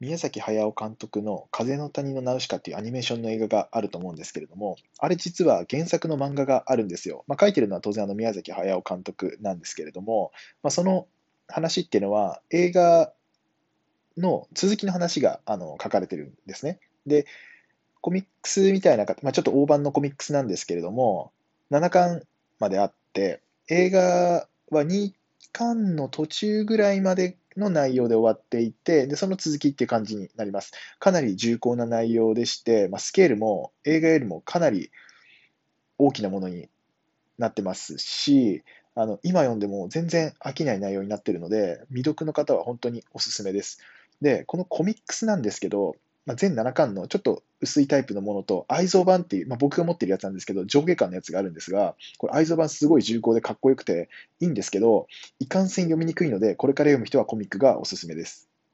[0.00, 7.24] 宮崎駿監督の風の谷のナウシカっていうアニメーションの映画があると思うんですけれども、あれ実は原作の漫画があるんですよ。
[7.26, 10.30] まあ、書いてるのは当然あの宮崎駿監督なんですけれども、
[10.62, 11.08] まあ、その
[11.48, 13.12] 話っていうのは映画
[14.16, 16.78] の続きの話があの書かれてるんですね。
[17.06, 17.26] で、
[18.00, 21.32] コミックスみたいな、まあ、ちょっと大判のコミックスなんですけれども、
[21.70, 22.22] 7巻
[22.60, 25.12] まであって、映画は2
[25.52, 30.72] 巻の途中ぐらいまでの内容で終わっていて、でその続きっていう感じになります。
[30.98, 34.90] かなり重厚な内容でして、まあ、スケールも映画よりもかなり
[35.98, 36.68] 大きなものに
[37.38, 38.62] なってますし、
[38.94, 43.78] あの今読んでも全然飽きない内容になっているので、未読の方は本当におすすめです。
[44.20, 45.96] で、このコミックスなんですけど、
[46.26, 54.08] まあ、全7巻のちょっと薄いタイプのものと、愛蔵版っていう、まあ、僕が持ってるやつなんですけど、上下巻のやつがあるんですが、これ愛蔵版すごい重厚でかっこよくて
[54.40, 55.06] いいんですけど、
[55.38, 58.47] いかんせん読みにくいので、これから読む人はコミックがおすすめです。